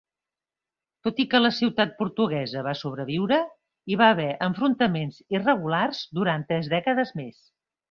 [1.07, 3.39] Tot i que la ciutat portuguesa va sobreviure,
[3.93, 7.41] hi va haver enfrontaments irregulars durant tres dècades més.